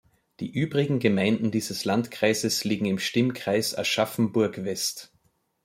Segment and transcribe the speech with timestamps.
[0.39, 5.11] Die übrigen Gemeinden dieses Landkreises liegen im Stimmkreis Aschaffenburg-West.